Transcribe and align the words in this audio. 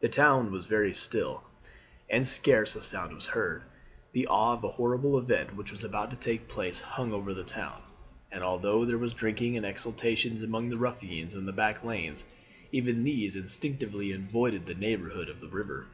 The 0.00 0.10
town 0.10 0.52
was 0.52 0.66
very 0.66 0.92
still 0.92 1.42
and 2.10 2.28
scarce 2.28 2.76
a 2.76 2.82
sound 2.82 3.14
was 3.14 3.24
heard. 3.28 3.62
The 4.12 4.26
awe 4.26 4.52
of 4.52 4.60
the 4.60 4.68
horrible 4.68 5.16
event 5.16 5.56
which 5.56 5.70
was 5.70 5.82
about 5.82 6.10
to 6.10 6.16
take 6.18 6.46
place 6.46 6.82
hung 6.82 7.10
over 7.10 7.32
the 7.32 7.42
town, 7.42 7.80
and 8.30 8.44
although 8.44 8.84
there 8.84 8.98
was 8.98 9.14
drinking 9.14 9.56
and 9.56 9.64
exultations 9.64 10.42
among 10.42 10.68
the 10.68 10.76
ruffians 10.76 11.34
in 11.34 11.46
the 11.46 11.52
back 11.52 11.82
lanes, 11.82 12.26
even 12.70 13.02
these 13.02 13.34
instinctively 13.34 14.12
avoided 14.12 14.66
the 14.66 14.74
neighbourhood 14.74 15.30
of 15.30 15.40
the 15.40 15.48
river. 15.48 15.86